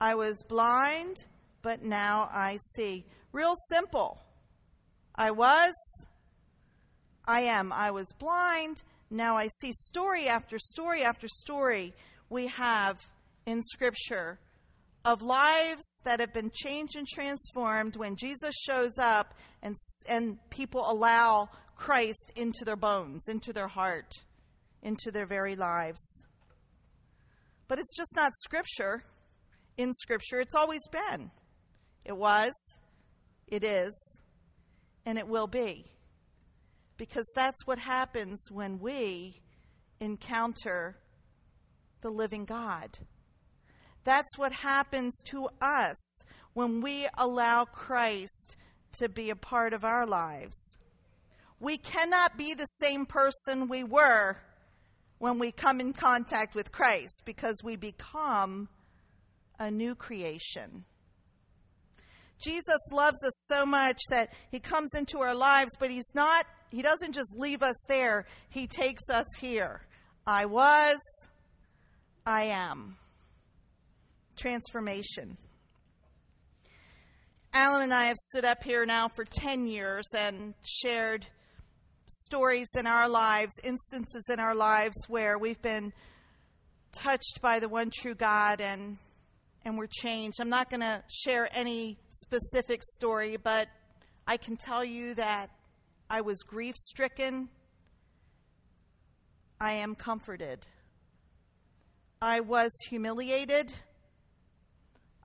I 0.03 0.15
was 0.15 0.43
blind, 0.43 1.25
but 1.63 1.82
now 1.84 2.29
I 2.32 2.58
see. 2.75 3.05
Real 3.32 3.55
simple. 3.70 4.20
I 5.15 5.32
was, 5.32 5.74
I 7.25 7.41
am. 7.41 7.74
I 7.74 7.89
was 7.89 8.12
blind, 8.20 8.84
now 9.10 9.36
I 9.36 9.48
see. 9.48 9.72
Story 9.72 10.27
after 10.27 10.60
story 10.60 11.03
after 11.03 11.27
story 11.27 11.93
we 12.29 12.48
have 12.48 13.00
in 13.46 13.62
Scripture 13.62 14.39
of 15.05 15.22
lives 15.22 16.00
that 16.03 16.20
have 16.20 16.34
been 16.34 16.51
changed 16.53 16.96
and 16.96 17.08
transformed 17.08 17.96
when 17.96 18.15
Jesus 18.15 18.55
shows 18.55 18.98
up 18.98 19.34
and, 19.62 19.75
and 20.08 20.38
people 20.50 20.84
allow 20.89 21.50
Christ 21.75 22.32
into 22.36 22.63
their 22.65 22.75
bones, 22.75 23.27
into 23.27 23.51
their 23.51 23.67
heart, 23.67 24.13
into 24.82 25.12
their 25.12 25.25
very 25.25 25.55
lives. 25.55 26.24
But 27.67 27.79
it's 27.79 27.96
just 27.96 28.15
not 28.15 28.32
Scripture 28.43 29.03
in 29.77 29.93
Scripture. 29.93 30.39
It's 30.39 30.55
always 30.55 30.88
been. 30.88 31.32
It 32.05 32.15
was, 32.15 32.53
it 33.48 33.63
is, 33.63 34.19
and 35.05 35.17
it 35.17 35.27
will 35.27 35.48
be. 35.48 35.86
Because 36.98 37.29
that's 37.36 37.65
what 37.65 37.79
happens 37.79 38.39
when 38.51 38.79
we 38.79 39.41
encounter 40.00 40.98
the 42.01 42.10
living 42.10 42.45
God. 42.45 43.00
That's 44.03 44.38
what 44.38 44.51
happens 44.51 45.17
to 45.27 45.48
us 45.62 46.24
when 46.53 46.81
we 46.81 47.07
allow 47.17 47.65
Christ 47.65 48.57
to 48.93 49.10
be 49.10 49.29
a 49.29 49.36
part 49.36 49.74
of 49.74 49.83
our 49.83 50.05
lives. 50.05 50.77
We 51.60 51.77
cannot 51.77 52.38
be 52.38 52.53
the 52.53 52.65
same 52.65 53.05
person 53.05 53.69
we 53.69 53.83
were 53.83 54.38
when 55.19 55.39
we 55.39 55.53
come 55.53 55.79
in 55.79 55.93
contact 55.93 56.53
with 56.53 56.72
Christ 56.72 57.24
because 57.24 57.63
we 57.63 57.77
become 57.77 58.67
a 59.57 59.72
new 59.72 59.95
creation. 59.95 60.83
Jesus 62.43 62.79
loves 62.91 63.23
us 63.25 63.45
so 63.47 63.65
much 63.65 64.00
that 64.09 64.33
he 64.51 64.59
comes 64.59 64.93
into 64.95 65.19
our 65.19 65.35
lives, 65.35 65.71
but 65.79 65.89
he's 65.89 66.12
not, 66.13 66.45
he 66.69 66.81
doesn't 66.81 67.13
just 67.13 67.33
leave 67.38 67.63
us 67.63 67.75
there, 67.88 68.25
he 68.50 68.67
takes 68.67 69.09
us 69.09 69.27
here. 69.39 69.81
I 70.27 70.45
was, 70.45 70.97
I 72.25 72.45
am. 72.45 72.97
Transformation. 74.35 75.38
Alan 77.53 77.83
and 77.83 77.93
I 77.93 78.05
have 78.05 78.17
stood 78.17 78.45
up 78.45 78.63
here 78.63 78.85
now 78.85 79.07
for 79.07 79.25
10 79.25 79.67
years 79.67 80.07
and 80.17 80.55
shared 80.63 81.27
stories 82.07 82.69
in 82.77 82.88
our 82.88 83.07
lives, 83.07 83.51
instances 83.63 84.23
in 84.29 84.39
our 84.39 84.55
lives 84.55 84.95
where 85.07 85.38
we've 85.38 85.62
been 85.62 85.93
touched 86.93 87.39
by 87.41 87.59
the 87.59 87.69
one 87.69 87.91
true 87.91 88.15
God 88.15 88.59
and 88.59 88.97
and 89.65 89.77
we're 89.77 89.88
changed. 89.88 90.39
I'm 90.39 90.50
not 90.50 90.70
going 90.70 90.82
to 90.82 91.03
share 91.10 91.48
any 91.53 91.98
specific 92.10 92.84
story, 92.84 93.38
but 93.38 93.67
I 94.27 94.38
can 94.38 94.58
tell 94.58 94.84
you 94.84 95.15
that 95.15 95.50
I 96.10 96.22
was 96.22 96.39
grief 96.43 96.75
stricken. 96.75 97.50
I 99.60 99.74
am 99.74 99.96
comforted. 99.96 100.65
I 102.22 102.41
was 102.41 102.72
humiliated. 102.89 103.74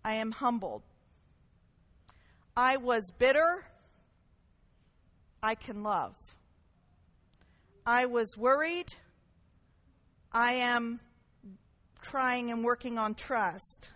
I 0.05 0.15
am 0.15 0.33
humbled. 0.33 0.83
I 2.57 2.77
was 2.77 3.11
bitter. 3.19 3.65
I 5.43 5.55
can 5.55 5.83
love. 5.83 6.17
I 7.87 8.07
was 8.07 8.37
worried. 8.37 8.95
I 10.33 10.55
am 10.55 11.01
trying 12.03 12.51
and 12.51 12.65
working 12.65 12.99
on 12.99 13.15
trust. 13.15 13.91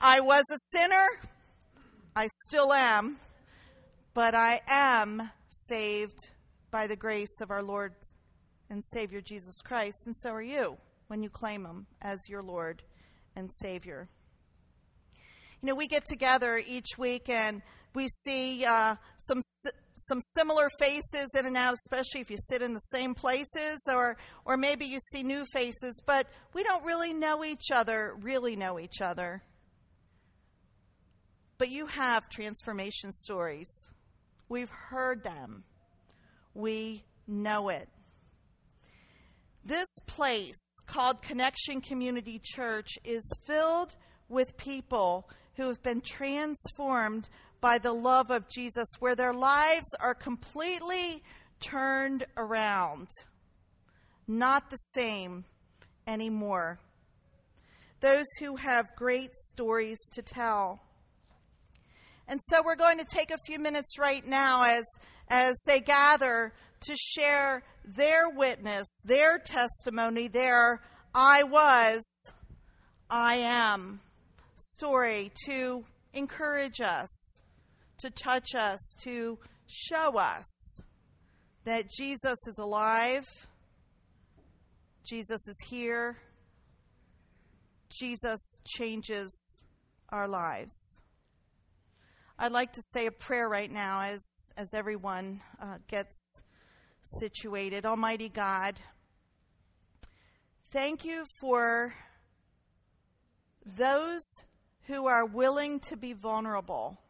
I 0.00 0.20
was 0.20 0.44
a 0.52 0.58
sinner. 0.76 1.06
I 2.14 2.28
still 2.44 2.72
am. 2.72 3.18
But 4.14 4.34
I 4.34 4.60
am 4.68 5.30
saved 5.48 6.30
by 6.70 6.86
the 6.86 6.96
grace 6.96 7.40
of 7.40 7.50
our 7.50 7.62
Lord 7.62 7.94
and 8.70 8.84
Savior 8.84 9.20
Jesus 9.20 9.60
Christ. 9.60 10.06
And 10.06 10.14
so 10.14 10.30
are 10.30 10.42
you 10.42 10.76
when 11.08 11.22
you 11.22 11.30
claim 11.30 11.64
Him 11.64 11.86
as 12.00 12.28
your 12.28 12.42
Lord 12.42 12.82
and 13.34 13.50
Savior. 13.52 14.08
You 15.62 15.68
know, 15.68 15.74
we 15.74 15.88
get 15.88 16.04
together 16.06 16.62
each 16.64 16.96
week 16.96 17.28
and 17.28 17.62
we 17.94 18.06
see 18.08 18.64
uh, 18.64 18.94
some 19.16 19.40
some 19.96 20.20
similar 20.36 20.68
faces 20.78 21.28
in 21.36 21.44
and 21.44 21.56
out, 21.56 21.74
especially 21.74 22.20
if 22.20 22.30
you 22.30 22.36
sit 22.38 22.62
in 22.62 22.72
the 22.72 22.80
same 22.80 23.14
places, 23.14 23.80
or 23.88 24.16
or 24.44 24.56
maybe 24.56 24.86
you 24.86 25.00
see 25.12 25.24
new 25.24 25.44
faces, 25.52 26.00
but 26.06 26.28
we 26.54 26.62
don't 26.62 26.84
really 26.84 27.12
know 27.12 27.44
each 27.44 27.72
other, 27.72 28.14
really 28.20 28.54
know 28.54 28.78
each 28.78 29.00
other. 29.00 29.42
But 31.58 31.70
you 31.70 31.86
have 31.86 32.28
transformation 32.28 33.12
stories. 33.12 33.68
We've 34.48 34.70
heard 34.70 35.24
them. 35.24 35.64
We 36.54 37.04
know 37.26 37.68
it. 37.68 37.88
This 39.64 39.88
place 40.06 40.78
called 40.86 41.20
Connection 41.20 41.80
Community 41.80 42.40
Church 42.42 42.98
is 43.04 43.28
filled 43.44 43.94
with 44.28 44.56
people 44.56 45.28
who 45.56 45.68
have 45.68 45.82
been 45.82 46.00
transformed 46.00 47.28
by 47.60 47.78
the 47.78 47.92
love 47.92 48.30
of 48.30 48.48
Jesus, 48.48 48.86
where 49.00 49.16
their 49.16 49.34
lives 49.34 49.88
are 50.00 50.14
completely 50.14 51.22
turned 51.60 52.24
around, 52.36 53.08
not 54.28 54.70
the 54.70 54.76
same 54.76 55.44
anymore. 56.06 56.78
Those 58.00 58.26
who 58.38 58.56
have 58.56 58.94
great 58.96 59.34
stories 59.34 59.98
to 60.12 60.22
tell. 60.22 60.80
And 62.28 62.40
so 62.42 62.62
we're 62.64 62.76
going 62.76 62.98
to 62.98 63.06
take 63.06 63.30
a 63.30 63.38
few 63.46 63.58
minutes 63.58 63.98
right 63.98 64.24
now 64.26 64.64
as, 64.64 64.84
as 65.28 65.56
they 65.66 65.80
gather 65.80 66.52
to 66.82 66.94
share 66.96 67.62
their 67.84 68.28
witness, 68.28 69.00
their 69.04 69.38
testimony, 69.38 70.28
their 70.28 70.82
I 71.14 71.42
was, 71.42 72.32
I 73.08 73.36
am 73.36 74.00
story 74.56 75.32
to 75.46 75.84
encourage 76.12 76.80
us, 76.80 77.40
to 78.00 78.10
touch 78.10 78.54
us, 78.54 78.78
to 79.04 79.38
show 79.66 80.18
us 80.18 80.80
that 81.64 81.90
Jesus 81.90 82.38
is 82.46 82.58
alive, 82.58 83.26
Jesus 85.08 85.48
is 85.48 85.56
here, 85.68 86.18
Jesus 87.88 88.60
changes 88.66 89.64
our 90.10 90.28
lives. 90.28 91.00
I'd 92.40 92.52
like 92.52 92.72
to 92.74 92.82
say 92.82 93.06
a 93.06 93.10
prayer 93.10 93.48
right 93.48 93.70
now 93.70 94.00
as, 94.00 94.22
as 94.56 94.72
everyone 94.72 95.40
uh, 95.60 95.78
gets 95.88 96.40
situated. 97.18 97.84
Almighty 97.84 98.28
God, 98.28 98.78
thank 100.70 101.04
you 101.04 101.24
for 101.40 101.92
those 103.66 104.22
who 104.84 105.08
are 105.08 105.26
willing 105.26 105.80
to 105.80 105.96
be 105.96 106.12
vulnerable, 106.12 107.00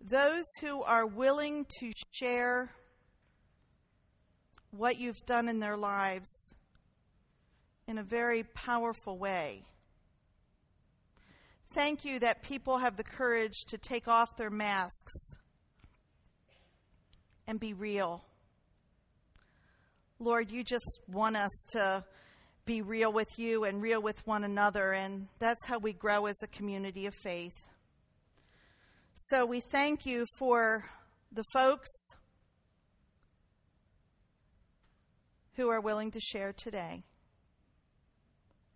those 0.00 0.46
who 0.60 0.82
are 0.82 1.06
willing 1.06 1.64
to 1.78 1.92
share 2.10 2.72
what 4.72 4.98
you've 4.98 5.24
done 5.26 5.48
in 5.48 5.60
their 5.60 5.76
lives 5.76 6.56
in 7.86 7.98
a 7.98 8.02
very 8.02 8.42
powerful 8.42 9.16
way. 9.16 9.62
Thank 11.74 12.04
you 12.04 12.20
that 12.20 12.42
people 12.42 12.78
have 12.78 12.96
the 12.96 13.02
courage 13.02 13.64
to 13.66 13.78
take 13.78 14.06
off 14.06 14.36
their 14.36 14.48
masks 14.48 15.12
and 17.48 17.58
be 17.58 17.72
real. 17.72 18.22
Lord, 20.20 20.52
you 20.52 20.62
just 20.62 21.00
want 21.08 21.36
us 21.36 21.50
to 21.72 22.04
be 22.64 22.80
real 22.80 23.12
with 23.12 23.26
you 23.38 23.64
and 23.64 23.82
real 23.82 24.00
with 24.00 24.24
one 24.24 24.44
another, 24.44 24.92
and 24.92 25.26
that's 25.40 25.66
how 25.66 25.78
we 25.80 25.92
grow 25.92 26.26
as 26.26 26.40
a 26.44 26.46
community 26.46 27.06
of 27.06 27.14
faith. 27.24 27.66
So 29.14 29.44
we 29.44 29.58
thank 29.58 30.06
you 30.06 30.26
for 30.38 30.84
the 31.32 31.44
folks 31.52 31.90
who 35.56 35.68
are 35.70 35.80
willing 35.80 36.12
to 36.12 36.20
share 36.20 36.52
today. 36.52 37.02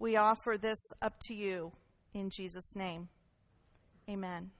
We 0.00 0.16
offer 0.16 0.58
this 0.58 0.80
up 1.00 1.14
to 1.28 1.34
you 1.34 1.70
in 2.18 2.30
Jesus' 2.30 2.74
name. 2.76 3.08
Amen. 4.08 4.50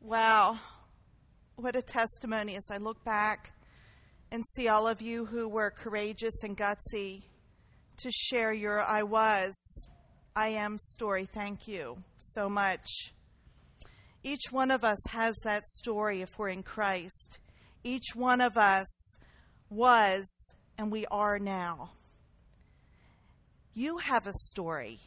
Wow. 0.00 0.58
What 1.56 1.76
a 1.76 1.82
testimony 1.82 2.56
as 2.56 2.70
I 2.70 2.76
look 2.78 3.04
back 3.04 3.52
and 4.30 4.44
see 4.54 4.68
all 4.68 4.86
of 4.86 5.02
you 5.02 5.26
who 5.26 5.48
were 5.48 5.70
courageous 5.70 6.42
and 6.42 6.56
gutsy 6.56 7.22
to 7.98 8.10
share 8.10 8.52
your 8.52 8.82
I 8.82 9.02
was, 9.02 9.90
I 10.36 10.48
am 10.48 10.78
story. 10.78 11.26
Thank 11.26 11.66
you 11.66 11.98
so 12.16 12.48
much. 12.48 13.12
Each 14.22 14.50
one 14.50 14.70
of 14.70 14.84
us 14.84 14.98
has 15.10 15.36
that 15.44 15.66
story 15.66 16.22
if 16.22 16.38
we're 16.38 16.48
in 16.48 16.62
Christ. 16.62 17.38
Each 17.84 18.14
one 18.14 18.40
of 18.40 18.56
us 18.56 19.16
was 19.70 20.54
and 20.78 20.92
we 20.92 21.04
are 21.06 21.38
now. 21.38 21.90
You 23.74 23.98
have 23.98 24.26
a 24.26 24.32
story. 24.32 25.00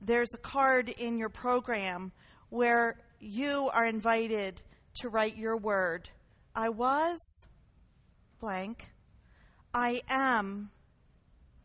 There's 0.00 0.34
a 0.34 0.38
card 0.38 0.90
in 0.90 1.18
your 1.18 1.30
program 1.30 2.12
where 2.50 2.98
you 3.20 3.70
are 3.72 3.86
invited 3.86 4.60
to 5.00 5.08
write 5.08 5.36
your 5.36 5.56
word. 5.56 6.10
I 6.54 6.68
was 6.68 7.18
blank. 8.38 8.90
I 9.72 10.02
am 10.08 10.70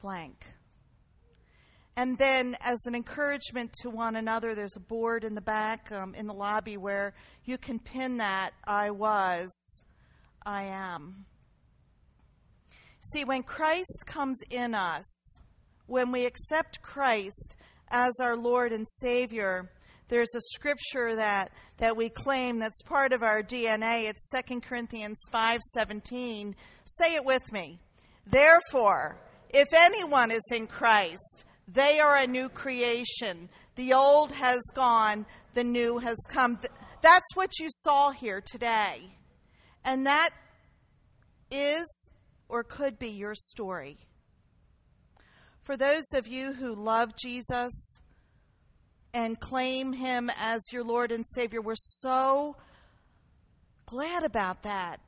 blank. 0.02 0.46
And 1.96 2.18
then, 2.18 2.56
as 2.62 2.86
an 2.86 2.96
encouragement 2.96 3.74
to 3.82 3.90
one 3.90 4.16
another, 4.16 4.56
there's 4.56 4.78
a 4.78 4.80
board 4.80 5.26
in 5.26 5.36
the 5.36 5.42
back 5.42 5.92
um, 5.92 6.16
in 6.16 6.28
the 6.28 6.34
lobby 6.34 6.78
where 6.78 7.14
you 7.44 7.58
can 7.58 7.78
pin 7.78 8.18
that 8.18 8.52
I 8.66 8.92
was, 8.92 9.84
I 10.46 10.64
am. 10.64 11.26
See, 13.02 13.24
when 13.24 13.44
Christ 13.44 14.04
comes 14.06 14.40
in 14.50 14.74
us, 14.74 15.40
when 15.88 16.12
we 16.12 16.26
accept 16.26 16.82
Christ 16.82 17.56
as 17.90 18.14
our 18.22 18.38
Lord 18.38 18.72
and 18.72 18.88
Savior, 18.88 19.72
there's 20.10 20.34
a 20.36 20.42
scripture 20.54 21.16
that, 21.16 21.52
that 21.78 21.96
we 21.96 22.10
claim 22.10 22.60
that's 22.60 22.82
part 22.84 23.14
of 23.14 23.24
our 23.24 23.42
DNA. 23.42 24.10
It's 24.10 24.30
2 24.30 24.62
Corinthians 24.62 25.20
5:17. 25.32 26.56
Say 26.86 27.16
it 27.16 27.26
with 27.26 27.52
me. 27.52 27.80
Therefore, 28.28 29.18
if 29.50 29.68
anyone 29.74 30.32
is 30.32 30.44
in 30.52 30.68
Christ, 30.68 31.46
they 31.68 32.00
are 32.00 32.18
a 32.18 32.28
new 32.28 32.50
creation. 32.50 33.50
The 33.76 33.94
old 33.94 34.32
has 34.32 34.62
gone, 34.74 35.26
the 35.54 35.64
new 35.64 36.00
has 36.00 36.18
come. 36.30 36.60
That's 37.02 37.36
what 37.36 37.60
you 37.60 37.68
saw 37.70 38.12
here 38.12 38.42
today. 38.42 39.16
And 39.86 40.06
that 40.06 40.32
is 41.52 42.12
or 42.50 42.64
could 42.64 43.00
be 43.00 43.10
your 43.10 43.36
story. 43.36 43.98
For 45.64 45.78
those 45.78 46.12
of 46.14 46.28
you 46.28 46.54
who 46.54 46.74
love 46.74 47.16
Jesus 47.16 48.02
and 49.14 49.40
claim 49.40 49.94
him 49.94 50.32
as 50.40 50.62
your 50.74 50.84
Lord 50.84 51.12
and 51.12 51.26
Savior, 51.26 51.62
we're 51.62 51.76
so 51.76 52.56
glad 53.86 54.24
about 54.24 54.64
that. 54.64 55.00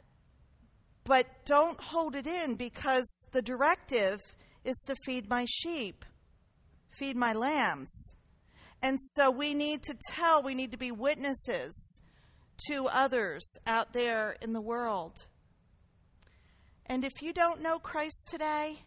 But 1.04 1.26
don't 1.46 1.82
hold 1.82 2.16
it 2.16 2.28
in 2.28 2.56
because 2.56 3.26
the 3.32 3.42
directive 3.42 4.20
is 4.64 4.78
to 4.86 4.96
feed 5.04 5.28
my 5.28 5.46
sheep, 5.50 6.06
feed 6.92 7.16
my 7.16 7.34
lambs. 7.34 8.16
And 8.84 9.00
so 9.02 9.32
we 9.32 9.54
need 9.54 9.84
to 9.84 9.96
tell, 10.10 10.44
we 10.44 10.56
need 10.56 10.72
to 10.72 10.78
be 10.78 10.92
witnesses 10.92 12.02
to 12.68 12.88
others 12.88 13.58
out 13.66 13.94
there 13.94 14.36
in 14.42 14.54
the 14.54 14.62
world. 14.62 15.26
And 16.92 17.06
if 17.06 17.22
you 17.22 17.32
don't 17.32 17.62
know 17.62 17.80
Christ 17.80 18.28
today, 18.28 18.80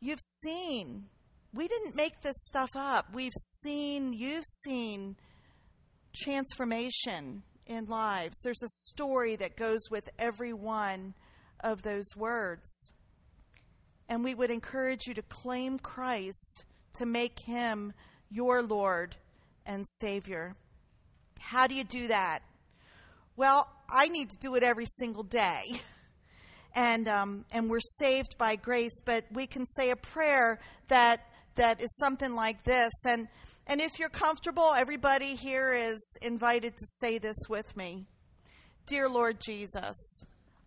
you've 0.00 0.22
seen. 0.22 1.04
We 1.52 1.68
didn't 1.68 1.94
make 1.94 2.22
this 2.22 2.46
stuff 2.46 2.70
up. 2.74 3.08
We've 3.12 3.34
seen, 3.34 4.14
you've 4.14 4.46
seen 4.64 5.16
transformation 6.14 7.42
in 7.66 7.84
lives. 7.88 8.40
There's 8.42 8.62
a 8.62 8.68
story 8.68 9.36
that 9.36 9.54
goes 9.54 9.82
with 9.90 10.08
every 10.18 10.54
one 10.54 11.12
of 11.60 11.82
those 11.82 12.06
words. 12.16 12.94
And 14.08 14.24
we 14.24 14.34
would 14.34 14.50
encourage 14.50 15.06
you 15.06 15.12
to 15.12 15.22
claim 15.22 15.78
Christ, 15.78 16.64
to 16.94 17.04
make 17.04 17.40
him 17.40 17.92
your 18.30 18.62
Lord 18.62 19.14
and 19.66 19.86
Savior. 19.86 20.56
How 21.38 21.66
do 21.66 21.74
you 21.74 21.84
do 21.84 22.08
that? 22.08 22.38
Well, 23.36 23.68
I 23.90 24.08
need 24.08 24.30
to 24.30 24.38
do 24.38 24.54
it 24.54 24.62
every 24.62 24.86
single 24.86 25.22
day. 25.22 25.82
And, 26.76 27.08
um, 27.08 27.44
and 27.50 27.68
we're 27.68 27.80
saved 27.80 28.36
by 28.38 28.54
grace, 28.54 29.00
but 29.04 29.24
we 29.32 29.46
can 29.48 29.66
say 29.66 29.90
a 29.90 29.96
prayer 29.96 30.60
that, 30.88 31.26
that 31.54 31.80
is 31.80 31.96
something 31.96 32.34
like 32.34 32.62
this. 32.64 32.92
And, 33.08 33.26
and 33.66 33.80
if 33.80 33.98
you're 33.98 34.10
comfortable, 34.10 34.74
everybody 34.76 35.34
here 35.34 35.72
is 35.72 36.18
invited 36.22 36.76
to 36.76 36.86
say 37.00 37.18
this 37.18 37.36
with 37.48 37.76
me 37.76 38.06
Dear 38.86 39.08
Lord 39.08 39.40
Jesus, 39.40 39.96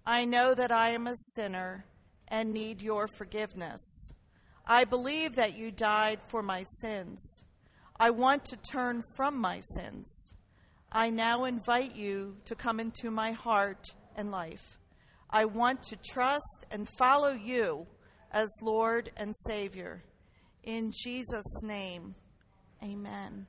I 0.05 0.25
know 0.25 0.55
that 0.55 0.71
I 0.71 0.93
am 0.93 1.05
a 1.05 1.15
sinner 1.15 1.85
and 2.27 2.51
need 2.51 2.81
your 2.81 3.07
forgiveness. 3.07 4.11
I 4.65 4.85
believe 4.85 5.35
that 5.35 5.57
you 5.57 5.71
died 5.71 6.19
for 6.27 6.41
my 6.41 6.63
sins. 6.81 7.43
I 7.99 8.09
want 8.09 8.45
to 8.45 8.57
turn 8.57 9.03
from 9.15 9.37
my 9.37 9.59
sins. 9.59 10.33
I 10.91 11.11
now 11.11 11.45
invite 11.45 11.95
you 11.95 12.37
to 12.45 12.55
come 12.55 12.79
into 12.79 13.11
my 13.11 13.31
heart 13.31 13.85
and 14.15 14.31
life. 14.31 14.78
I 15.31 15.45
want 15.45 15.83
to 15.83 15.95
trust 15.95 16.65
and 16.71 16.89
follow 16.97 17.33
you 17.33 17.85
as 18.31 18.49
Lord 18.63 19.11
and 19.15 19.35
Savior. 19.35 20.01
In 20.63 20.91
Jesus' 20.91 21.61
name, 21.61 22.15
amen. 22.83 23.45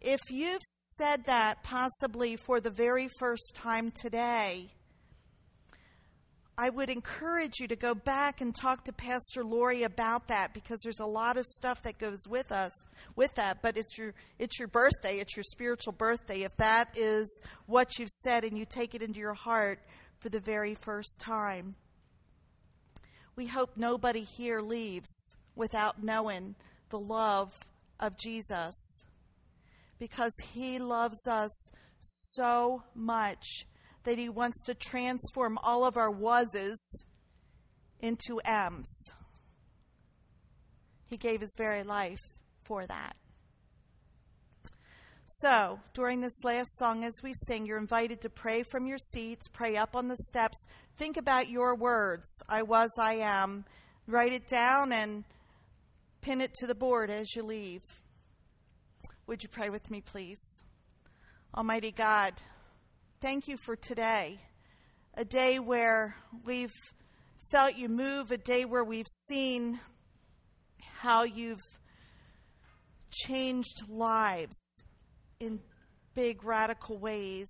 If 0.00 0.20
you've 0.30 0.62
said 0.62 1.24
that 1.24 1.62
possibly 1.62 2.36
for 2.36 2.60
the 2.60 2.70
very 2.70 3.08
first 3.18 3.54
time 3.54 3.92
today, 3.92 4.70
I 6.58 6.70
would 6.70 6.88
encourage 6.88 7.60
you 7.60 7.68
to 7.68 7.76
go 7.76 7.94
back 7.94 8.40
and 8.40 8.54
talk 8.54 8.84
to 8.84 8.92
Pastor 8.92 9.44
Lori 9.44 9.82
about 9.82 10.28
that 10.28 10.54
because 10.54 10.80
there's 10.82 11.00
a 11.00 11.06
lot 11.06 11.36
of 11.36 11.44
stuff 11.44 11.82
that 11.82 11.98
goes 11.98 12.26
with 12.28 12.50
us 12.50 12.72
with 13.14 13.34
that. 13.34 13.60
But 13.60 13.76
it's 13.76 13.98
your 13.98 14.14
it's 14.38 14.58
your 14.58 14.68
birthday, 14.68 15.18
it's 15.18 15.36
your 15.36 15.44
spiritual 15.44 15.92
birthday. 15.92 16.44
If 16.44 16.56
that 16.56 16.96
is 16.96 17.40
what 17.66 17.98
you've 17.98 18.08
said 18.08 18.44
and 18.44 18.56
you 18.56 18.64
take 18.64 18.94
it 18.94 19.02
into 19.02 19.20
your 19.20 19.34
heart 19.34 19.80
for 20.18 20.28
the 20.28 20.40
very 20.40 20.74
first 20.74 21.20
time, 21.20 21.74
we 23.36 23.46
hope 23.46 23.70
nobody 23.76 24.22
here 24.22 24.60
leaves 24.60 25.36
without 25.54 26.02
knowing 26.02 26.54
the 26.90 26.98
love 26.98 27.52
of 28.00 28.16
Jesus 28.18 29.04
because 29.98 30.32
he 30.52 30.78
loves 30.78 31.26
us 31.26 31.70
so 32.00 32.82
much 32.94 33.66
that 34.06 34.18
He 34.18 34.28
wants 34.28 34.62
to 34.64 34.74
transform 34.74 35.58
all 35.62 35.84
of 35.84 35.96
our 35.96 36.10
wases 36.10 37.04
into 38.00 38.40
M's. 38.44 39.12
He 41.08 41.16
gave 41.16 41.40
His 41.40 41.54
very 41.58 41.82
life 41.82 42.22
for 42.64 42.86
that. 42.86 43.16
So, 45.28 45.80
during 45.92 46.20
this 46.20 46.44
last 46.44 46.76
song, 46.78 47.02
as 47.02 47.20
we 47.20 47.32
sing, 47.32 47.66
you're 47.66 47.78
invited 47.78 48.20
to 48.20 48.30
pray 48.30 48.62
from 48.62 48.86
your 48.86 48.98
seats, 48.98 49.48
pray 49.48 49.76
up 49.76 49.96
on 49.96 50.06
the 50.06 50.16
steps, 50.16 50.56
think 50.98 51.16
about 51.16 51.50
your 51.50 51.74
words 51.74 52.28
I 52.48 52.62
was, 52.62 52.92
I 52.96 53.14
am. 53.14 53.64
Write 54.06 54.32
it 54.32 54.46
down 54.46 54.92
and 54.92 55.24
pin 56.20 56.40
it 56.40 56.54
to 56.54 56.68
the 56.68 56.76
board 56.76 57.10
as 57.10 57.34
you 57.34 57.42
leave. 57.42 57.82
Would 59.26 59.42
you 59.42 59.48
pray 59.48 59.68
with 59.68 59.90
me, 59.90 60.00
please? 60.00 60.62
Almighty 61.56 61.90
God, 61.90 62.34
thank 63.20 63.48
you 63.48 63.56
for 63.56 63.74
today. 63.74 64.38
A 65.14 65.24
day 65.24 65.58
where 65.58 66.14
we've 66.44 66.74
felt 67.50 67.74
you 67.74 67.88
move, 67.88 68.30
a 68.30 68.38
day 68.38 68.64
where 68.64 68.84
we've 68.84 69.08
seen 69.08 69.80
how 71.00 71.24
you've 71.24 71.66
changed 73.10 73.82
lives 73.88 74.84
in 75.40 75.60
big, 76.14 76.42
radical 76.44 76.96
ways. 76.96 77.48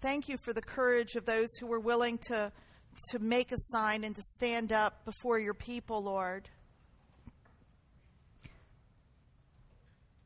Thank 0.00 0.26
you 0.26 0.38
for 0.38 0.54
the 0.54 0.62
courage 0.62 1.16
of 1.16 1.26
those 1.26 1.48
who 1.60 1.66
were 1.66 1.80
willing 1.80 2.18
to, 2.28 2.50
to 3.10 3.18
make 3.18 3.52
a 3.52 3.58
sign 3.58 4.04
and 4.04 4.16
to 4.16 4.22
stand 4.22 4.72
up 4.72 5.04
before 5.04 5.38
your 5.38 5.52
people, 5.52 6.02
Lord. 6.02 6.48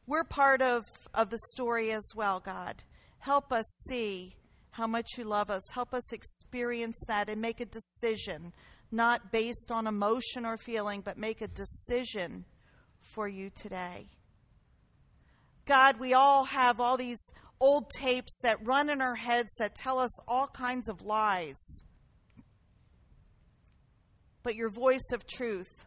We're 0.06 0.22
part 0.22 0.62
of, 0.62 0.84
of 1.12 1.30
the 1.30 1.38
story 1.52 1.90
as 1.90 2.06
well, 2.14 2.38
God. 2.38 2.84
Help 3.18 3.52
us 3.52 3.66
see 3.88 4.36
how 4.70 4.86
much 4.86 5.08
you 5.18 5.24
love 5.24 5.50
us. 5.50 5.62
Help 5.72 5.92
us 5.92 6.12
experience 6.12 7.02
that 7.08 7.28
and 7.28 7.40
make 7.40 7.60
a 7.60 7.66
decision, 7.66 8.52
not 8.92 9.32
based 9.32 9.72
on 9.72 9.88
emotion 9.88 10.46
or 10.46 10.56
feeling, 10.58 11.00
but 11.00 11.18
make 11.18 11.40
a 11.40 11.48
decision 11.48 12.44
for 13.14 13.26
you 13.26 13.50
today. 13.50 14.06
God, 15.66 16.00
we 16.00 16.14
all 16.14 16.44
have 16.44 16.80
all 16.80 16.96
these 16.96 17.30
old 17.60 17.90
tapes 17.90 18.40
that 18.42 18.64
run 18.66 18.88
in 18.88 19.00
our 19.00 19.14
heads 19.14 19.54
that 19.58 19.74
tell 19.74 19.98
us 19.98 20.10
all 20.26 20.46
kinds 20.46 20.88
of 20.88 21.02
lies. 21.02 21.84
But 24.42 24.54
your 24.54 24.70
voice 24.70 25.12
of 25.12 25.26
truth 25.26 25.86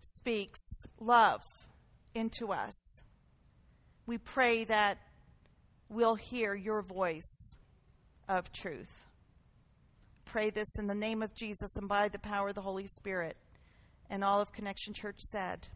speaks 0.00 0.60
love 1.00 1.42
into 2.14 2.52
us. 2.52 3.02
We 4.06 4.18
pray 4.18 4.64
that 4.64 4.98
we'll 5.88 6.16
hear 6.16 6.54
your 6.54 6.82
voice 6.82 7.56
of 8.28 8.50
truth. 8.52 8.90
Pray 10.24 10.50
this 10.50 10.68
in 10.78 10.86
the 10.86 10.94
name 10.94 11.22
of 11.22 11.34
Jesus 11.34 11.70
and 11.76 11.88
by 11.88 12.08
the 12.08 12.18
power 12.18 12.48
of 12.48 12.54
the 12.54 12.62
Holy 12.62 12.86
Spirit. 12.86 13.36
And 14.10 14.24
all 14.24 14.40
of 14.40 14.52
Connection 14.52 14.92
Church 14.94 15.20
said, 15.20 15.68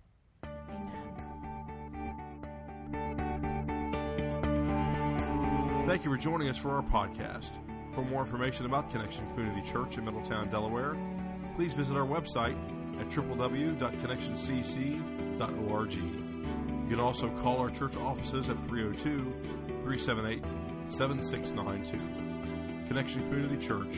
Thank 5.93 6.05
you 6.07 6.11
for 6.11 6.17
joining 6.17 6.49
us 6.49 6.57
for 6.57 6.71
our 6.71 6.81
podcast. 6.81 7.51
For 7.95 8.03
more 8.03 8.23
information 8.23 8.65
about 8.65 8.91
Connection 8.91 9.29
Community 9.35 9.61
Church 9.71 9.99
in 9.99 10.07
Middletown, 10.07 10.49
Delaware, 10.49 10.97
please 11.55 11.75
visit 11.75 11.99
our 11.99 12.07
website 12.07 12.57
at 12.99 13.11
www.connectioncc.org. 13.11 15.93
You 15.93 16.87
can 16.89 16.99
also 16.99 17.29
call 17.43 17.59
our 17.59 17.69
church 17.69 17.99
offices 17.99 18.49
at 18.49 18.57
302 18.69 19.35
378 19.83 20.43
7692. 20.91 22.89
Connection 22.89 23.21
Community 23.29 23.59
Church, 23.59 23.93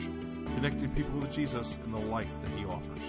connecting 0.47 0.89
people 0.89 1.17
with 1.19 1.31
Jesus 1.31 1.79
and 1.85 1.93
the 1.93 2.01
life 2.01 2.41
that 2.41 2.49
He 2.49 2.65
offers. 2.65 2.99